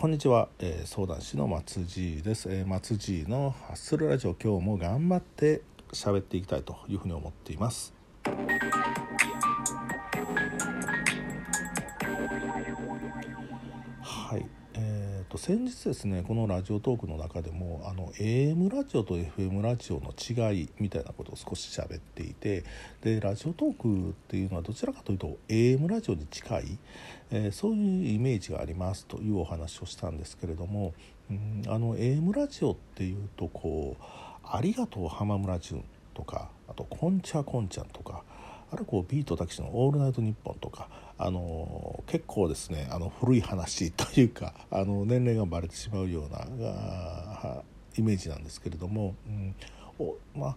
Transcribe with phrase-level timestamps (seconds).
[0.00, 4.36] こんにちは、えー、相談師の松地です、えー、松地のハッスルラジオ。
[4.40, 7.92] 今日も頑張って喋っていきたいというふうに思っています。
[15.38, 22.64] 先日ですねこのラジオトークの中でもあの AM ラジオと FM ラジオの違いみたいなことを少し喋っていて
[23.02, 26.78] でラジオトークっていうのはどちらかというと AM ラジオに近い
[27.30, 30.94] えー、そういうイメージがありますというお話をしたんですけれども、
[31.30, 34.02] うん、あの AM ラジオっていうとこう
[34.44, 35.84] 「ありがとう浜村淳」
[36.14, 38.22] とかあと「こんちゃこんちゃん」とか
[38.70, 47.62] あるこうビートたけしの「オールナイトニッポン」とか、あの結構ですねあの古い話というかあの年齢がバレてしまうような
[47.96, 49.54] イメージなんですけれども、うん、
[49.98, 50.56] おまあ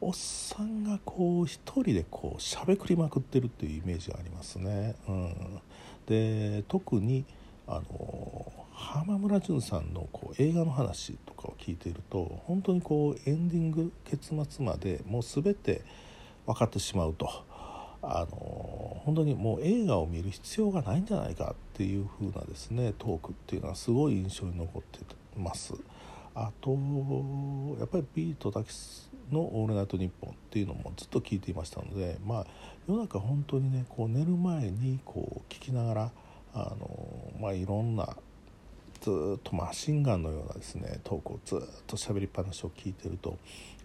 [0.00, 4.96] おっさんがこう一人でこうしゃべくりまくってるっていうイメージがありますね。
[5.08, 5.60] うん、
[6.06, 7.24] で特に
[7.66, 15.82] あの浜村淳さんのこう映画の話とかを聞いていると本当にこうエンディング結末までもう全て
[16.46, 17.28] 分かってしまうと
[18.02, 24.98] あの本当にもう映画を見る必要がないんじゃないかっていう風なですねトークっていうのはすごい印象に残って
[25.36, 25.74] ます。
[26.34, 26.72] あと
[27.78, 32.46] やっぱりビートたけしの「オールナイトニッポン」っていうのもずっと聞いていましたのでまあ
[32.88, 36.10] 世の中本当にねこう寝る前にこう聞きながら
[36.52, 38.16] あの、まあ、いろんな
[39.04, 43.36] ずっとマシンガンのようなですねトークをずっと喋りっぱなしを聞いてると、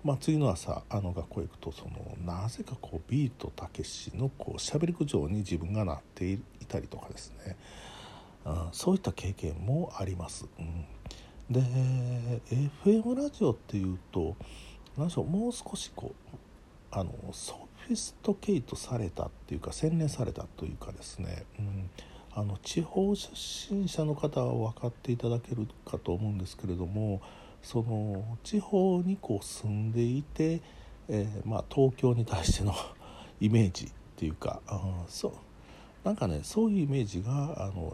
[0.02, 6.39] まあ、次の朝あの学校行くとそのなぜかこうビートたけしのこう喋り口調に自分がなってい
[6.70, 7.58] たりとかですね、
[8.45, 10.48] うん、そういった経験もあります。
[10.58, 10.86] うん。
[11.50, 11.59] で
[12.86, 14.38] FM ラジオっていうと
[14.98, 16.38] 何でしょうもう少しこう
[16.92, 21.89] あのソフィストケイトされたっていうか洗練されたというかですね、うん、
[22.33, 27.21] あの地方出身者の方は分かっていただけるかと思うんですけれども
[27.61, 30.61] その地方にこう住んでいて、
[31.09, 32.73] えー、まあ、東京に対しての
[33.42, 35.31] イメージっていうか、うん、そう
[36.04, 37.31] なんかねそういうイメージが
[37.65, 37.93] あの、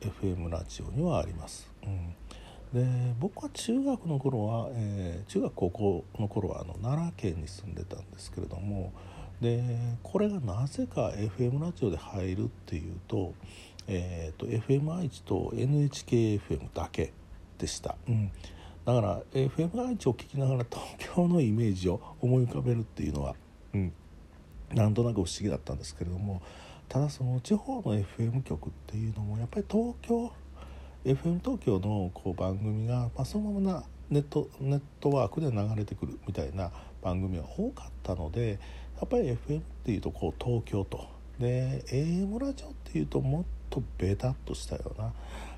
[0.00, 1.70] F、FM ラジオにはあります。
[1.84, 2.14] うん
[2.72, 2.86] で
[3.18, 8.92] 僕は中学の頃は、えー、中学高校の頃はあの奈良県に住んでたんですけれども
[9.40, 9.62] で
[10.02, 13.34] これがなぜか FM ラジオで入るっていうと,、
[13.86, 17.12] えーと、FM 愛知と NHKFM だけ
[17.56, 18.30] でした、うん、
[18.84, 23.36] だから FM 愛知を聞きながら東京のイメージを思い浮かべるっていうのは、
[23.74, 23.92] うん、
[24.72, 26.42] なんとなく不思議だったんですけれども
[26.88, 30.32] ただその地方の FM 局っていうのもやっぱり東京
[31.04, 36.72] FM 東京のこう番組が、まあ、そのままなネットネットワークで流れてくるみたいな
[37.02, 38.58] 番組が多かったので
[39.00, 41.06] やっぱり FM っていうとこう東京と
[41.38, 45.12] で AM ラジオっていうともっとベタっとしたような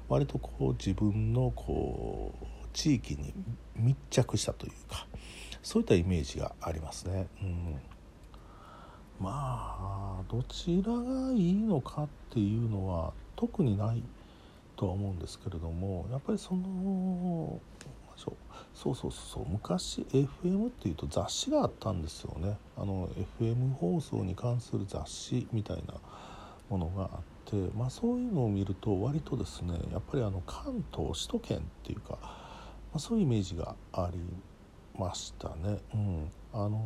[0.09, 3.33] 割とこう自分のこう地域に
[3.77, 5.07] 密着したというか
[5.63, 7.27] そういったイメージがありますね。
[7.43, 7.81] うん、
[9.21, 14.03] まあどちらがいいのかっていうのは特にない
[14.77, 17.61] とは思うんですけれどもやっぱりその
[18.21, 18.35] そう。
[18.75, 22.57] そうそうそう昔 FM っていうと雑誌があったんですよね。
[22.77, 23.09] あの
[23.41, 25.95] FM 放送に関する雑誌みたいな
[26.69, 27.09] ものがあっ
[27.47, 32.29] て、まあ、そういうのを見ると割とですねやっぱりあの関東首都圏っていうか、ま
[32.95, 34.19] あ、そういうイメージがあり
[34.99, 35.79] ましたね。
[35.95, 36.81] うん、あの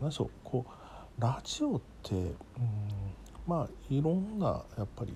[0.00, 0.30] 何でしょう。
[0.44, 2.34] こうラジオって、うん、
[3.46, 5.12] まあいろんなやっぱり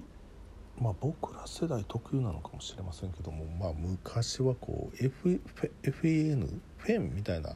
[0.81, 5.41] まあ、僕ら世代特有なのかもしれませんけども、まあ、昔はこう、F、
[5.83, 7.55] FAN フェンみたいな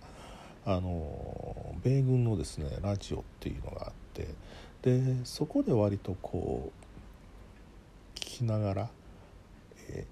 [0.65, 4.29] あの米軍のですねラジオっていうのがあって
[4.83, 6.73] でそこで割とこ
[8.15, 8.91] う聞きながら、
[9.89, 10.05] え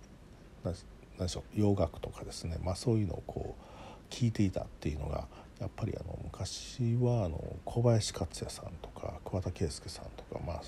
[0.64, 0.74] ー、
[1.18, 5.26] 何でしょう洋楽とかですね、まあ、そういうのをこう聞いていたっていうのが
[5.60, 10.62] やっぱりあの昔はあの小林克也さんとか桑田佳祐さんとかまあ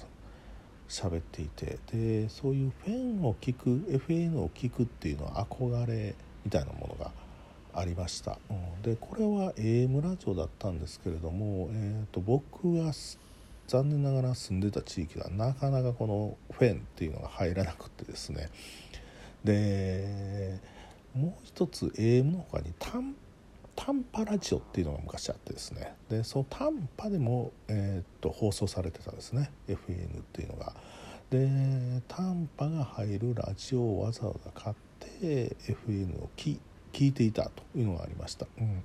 [0.88, 6.14] 喋っていてでそういうフェンを聞く FN を聞くっていうのは憧れ
[6.44, 7.10] みたいなものが
[7.74, 12.92] ありました、うん、でこれは AM ラジオだったんですけれども、えーと、僕が
[13.66, 18.48] 残念ながら住んでた地域はなかなかこのフェンっていうのが入らなくてですね。
[19.44, 20.58] で
[21.14, 23.14] もう一つ AM の他に短
[23.88, 30.74] 短波ラジオっていうのが昔あってですねでその短波でも、えー、っと放送されてたですね FN っていうのが。
[31.30, 31.48] で
[32.06, 34.76] 短波が入るラジオをわざわざ買っ
[35.20, 36.58] て FN を聞
[37.00, 38.46] いていたというのがありました。
[38.58, 38.82] うん、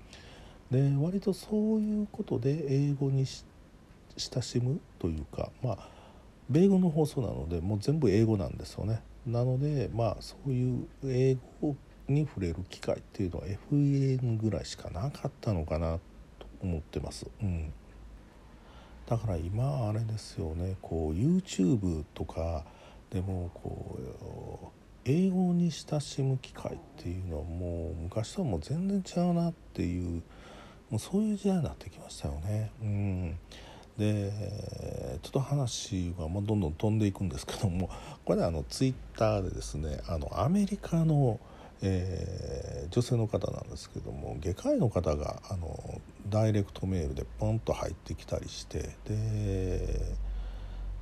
[0.72, 5.90] で割とそういうことで英語に親しむというかまあ
[6.50, 9.02] 米軍の放送なのでもう全部英語なんですよね。
[9.28, 11.76] なのでまあそういう英語
[12.08, 16.00] に触れる機会っていうのは FEN ぐらいしかなかったのかな
[16.40, 17.28] と思ってます。
[17.42, 17.74] うん
[19.06, 22.64] だから今あれですよねこう YouTube とか
[23.10, 30.24] でもこう英語に親しむ機会っていうのはもう昔とはもう全然違うなっていう
[30.90, 32.72] もうそういう時代になってきましたよね。
[32.82, 33.40] うん
[33.98, 34.32] で
[35.22, 37.92] ちょっと話はもうどんどん飛んでいくんですけども
[38.26, 41.40] これあのツイッターでですねあのアメリカの、
[41.86, 50.00] えー、女性の方なんですけども外科医の方があのダイレクトメールでポンと入ってきたりしてで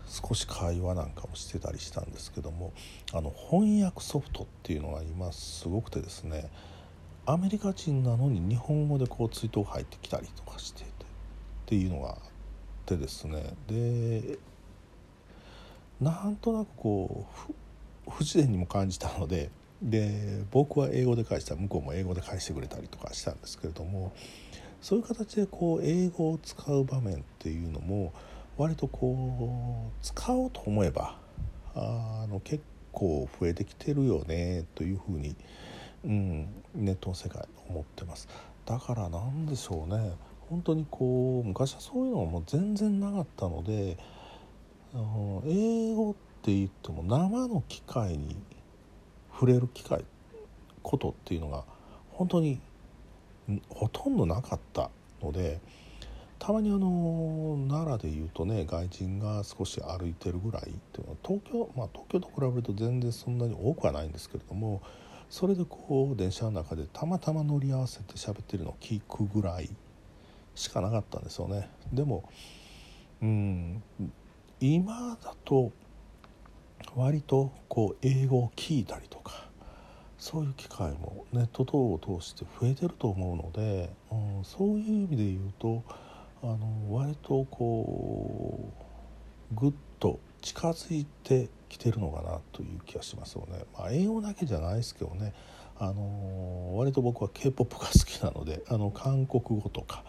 [0.07, 2.73] 少し会話なんかもしてたりしたんですけども
[3.13, 6.49] あの翻訳ソフトっていうのが今すごくてですね
[7.27, 10.93] アメリカ人なのに日本語でこうツイートが入ってきたりとかしててっ
[11.67, 12.17] ていうのがあっ
[12.87, 14.39] てですねで
[16.01, 17.27] なんとなくこ
[18.07, 19.51] う不自然にも感じたので
[19.81, 24.13] で僕は英語で返したら向こうも英語で返してくれたりとかしたんですけれども
[24.81, 28.13] そういう形でこう英語を使う場面っていうのも
[28.57, 31.17] 割とこう使おうと思えば
[31.73, 35.35] あの結構増えてきてるよねというふうに、
[36.03, 38.27] うん、ネットの世界思ってます。
[38.65, 40.13] だからなんでしょうね。
[40.49, 43.97] 本当にこう昔はそういうのもう全然なかったので
[45.45, 48.35] 英語って言っても生の機会に
[49.41, 50.05] 触れる機会
[50.83, 51.63] ことっていうのが
[52.11, 52.59] 本当に
[53.69, 55.59] ほとんどなかったので
[56.37, 64.83] たまにあの奈良でいうとね外人が少し歩いてるぐらいっていうのは東京まあ東京と比べると全然そんなに多くはないんですけれども
[65.31, 69.71] それでこう電車の中でたまたま乗り合わせて喋ってるのを聞くぐらい
[70.53, 71.67] しかなかったんですよね。
[71.91, 72.29] でも
[73.23, 73.81] うん
[74.59, 75.71] 今だと
[76.95, 79.49] 割とこう英語を聞いたりとか
[80.17, 85.83] そういう機会もネット等を通して増えてると思うので、うん、そういう意味で言うと
[86.43, 88.71] あの割とこ
[89.51, 93.63] うぐっと近づいてきてるのかなという気がしますよね。
[93.77, 95.33] まあ、英語だけじゃないですけどね
[95.77, 100.03] あの割と僕は k p o p が好きなので あの韓国語とか、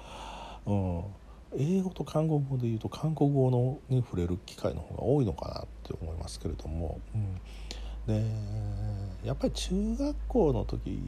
[0.67, 1.05] うん、
[1.57, 7.01] 英語と韓国語で言うと韓国語のに触れる機会の方が多いのかなって思いますけれども。
[7.15, 7.41] うん
[8.07, 8.21] で
[9.25, 10.99] やっぱり中学校の時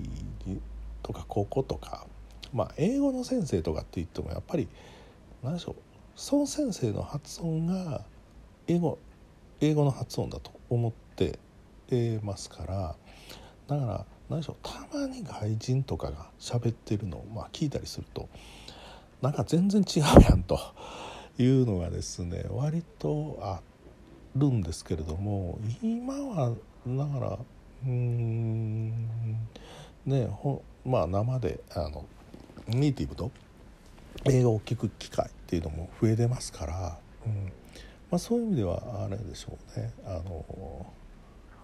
[1.02, 2.06] とか高校とか
[2.52, 4.69] まあ英語の先生とかって言ってもやっぱり
[5.42, 5.75] 何でしょう
[6.14, 8.02] その先生の発音が
[8.69, 8.98] 英語
[9.60, 11.38] 英語の発音だと思って
[12.22, 12.96] ますから
[13.66, 18.28] だから何でしょうたまに外人とかが喋ってるのを、まあ、聞いたりすると
[19.20, 20.58] なんか全然違うやんと
[21.38, 23.73] いうのがですね割とあっ
[24.36, 26.50] るんですけれども今は
[26.86, 27.38] だから
[27.86, 28.90] うん
[30.06, 32.04] ねほまあ生であの
[32.69, 33.31] ネイティブと
[34.25, 37.52] 映画を聴く機会っていうのも増えてますから、うん。
[38.10, 39.92] まあ、そういう意味ではあれでしょうね。
[40.06, 40.86] あの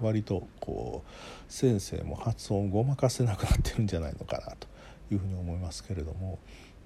[0.01, 4.67] 割とこう先生も発音をごまかせなくなってるんじゃないのかなと
[5.13, 6.39] いうふうに思いますけれども、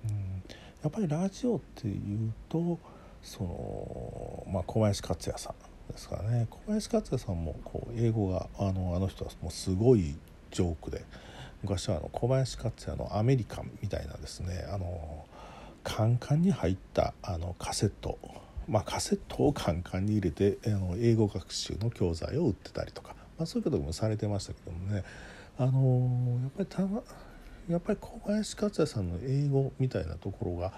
[0.04, 0.42] うん、
[0.82, 2.78] やっぱりラジオっていうと
[3.22, 5.54] その、まあ、小林克也さん
[5.92, 6.46] ですかね。
[6.50, 10.16] 小林克也さんもこう英語があのあの人はもうすごい
[10.50, 11.04] ジョークで
[11.62, 15.26] 昔はあの小林克也の「アメリカン」みたいなですねあの
[15.82, 18.18] カンカンに入ったあのカセット。
[18.66, 25.04] まあカセットをカンカンに入れてあの英語学習の教材を売ってたりとか、まあ、そういうこともされてましたけどもね。
[25.56, 27.02] あのやっぱりた
[27.68, 30.72] やっぱり小林克也さんの英語みたいなところが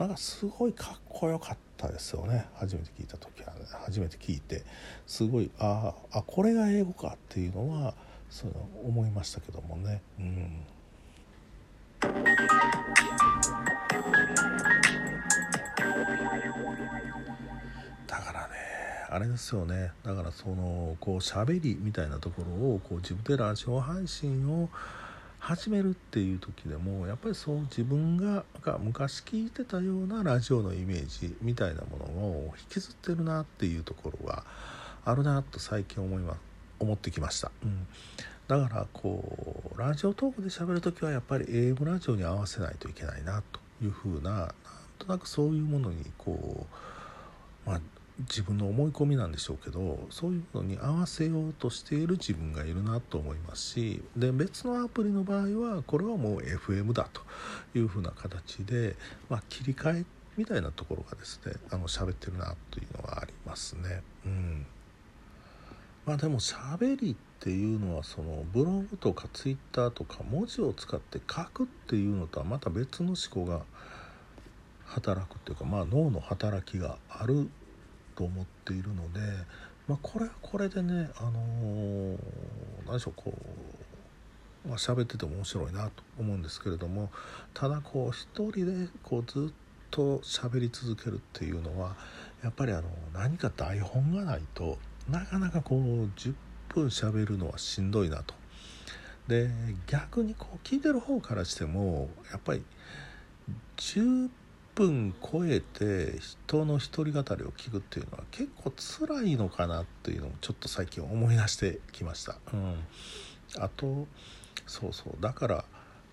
[0.00, 2.46] なんかすごいかっこよかったですよね。
[2.54, 4.64] 初めて聞いた時は、ね、初めて聞いて。
[5.06, 7.92] すごいああこれが英語かっていうのは
[8.30, 8.52] その
[8.82, 10.00] 思いましたけどもね。
[10.18, 10.64] うん。
[18.06, 18.54] だからね
[19.10, 19.92] あれですよね。
[20.02, 24.70] だからそのこう喋りみたいなところをこう自分でラジオ配信を
[25.40, 28.44] 始めるっていう時でもやっぱりそう自分が
[28.78, 34.44] 昔聞いてたようなラジオのイメージみたいなものを引きずってるなっていうところが
[35.04, 36.36] あるなと最近思いま
[36.78, 37.86] 思ってきました、うん、
[38.48, 44.48] だからこうラジオトークで喋る時はやっぱり AM ラジオに合わせないといけないなというふうななん
[44.98, 46.66] となくそういうものにこ
[47.66, 47.80] うまあ
[48.20, 57.22] 自分の思い込みなんでしょうけどそういうのに合わせようとしている自分がいるなと思いますしで別のアプリの場合はこれはもう FM だと
[57.78, 58.96] いうふうな形で、
[59.28, 60.04] まあ、切り替え
[60.36, 64.02] みたいなところがですねあの喋ってるなというのがありますね。
[64.24, 64.66] うん
[66.06, 73.62] まあでも喋りっていうのはそのブログとかツイッターとか文字を使って書くっていうのとはまた別の思考が
[74.86, 77.48] 働くっていうかまあ脳の働きがある
[78.20, 79.20] と思っているので、
[79.88, 82.18] まあ、これはこれでねあの、
[82.84, 83.32] 何でしょうこ
[84.66, 87.10] う、まあ、喋ってても面白いなと思うんですけれども
[87.54, 89.54] ただこう一人でこうずっ
[89.90, 91.96] と喋り続けるっていうのは
[92.44, 94.76] やっぱりあの何か台本がないと
[95.08, 95.80] なかなかこう
[96.14, 96.34] 10
[96.68, 98.34] 分喋るのはしんどいなと。
[99.28, 99.48] で
[99.86, 102.64] 逆にこう聞いてる方からしてもやっぱり
[103.76, 104.28] 10
[104.74, 108.72] 分超えて人の独り語りを聞くっていうのは結構
[109.08, 112.36] 辛いのかなっていうのもちょっと最近思い出してきました。
[112.52, 112.74] うん、
[113.58, 114.06] あと
[114.66, 115.64] そうそうだから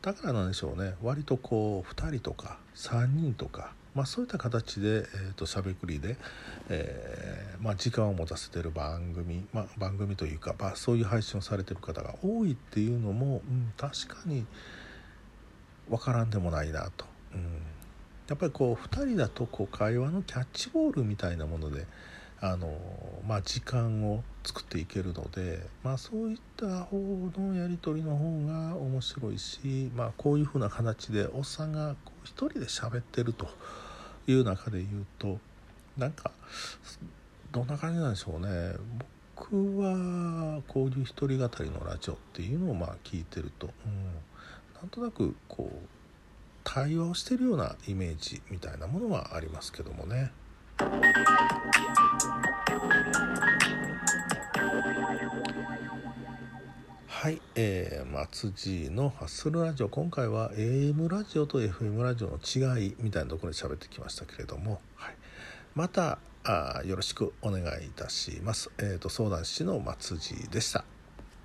[0.02, 6.18] だからなんでしょうね割とこう2人とか3人とかまあ、そういった形で、えーと、しゃべくりで、
[6.70, 14.46] えー、まあ、時間を持たせてる番組、まあ、番組というか、まあ、そういう配信をされてる方が多いっていうのも、うん、確かに
[15.90, 17.06] 分からんでもないなと。
[17.34, 17.62] うん、
[18.27, 21.86] やっぱりこう2人だとこう会話のキャッチボールみたいなもので
[22.39, 22.69] あの、
[23.25, 26.98] まあ、時間を作っていけるので、まあ、そういった方
[27.38, 33.48] のやり取りの方が面白いし、まあ、こういうふうな形でおっさんがこう一人で喋ってると。
[34.27, 35.39] いう中で言うと
[35.98, 36.31] なんか
[37.51, 38.74] どんな感じなんでしょうね
[39.36, 44.03] 僕はこういう一人語りのラジオっていうのをまあ聞いてると、うん、
[44.81, 45.77] なんとなくこう
[46.69, 50.33] 対話をしてるようなイメージみたいなものはありますけどもね。
[57.07, 65.15] はい、えー、松地のハッスルラジオ今回は AM ラジオと FM ラジオの違いみたいなところで喋ってきましたけれども、はい、
[65.74, 68.69] またあよろしくお願いいたします。
[68.77, 70.83] えーと、相談師の松地でした。